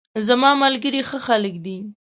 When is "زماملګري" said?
0.27-1.01